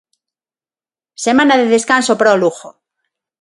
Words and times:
Semana 1.25 1.55
de 1.61 1.67
descanso 1.75 2.13
para 2.17 2.35
o 2.35 2.39
Lugo. 2.41 2.69